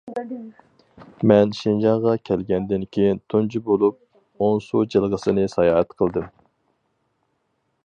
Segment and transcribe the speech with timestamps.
[1.31, 6.29] مەن شىنجاڭغا كەلگەندىن كېيىن تۇنجى بولۇپ ئونسۇ جىلغىسىنى ساياھەت قىلدىم.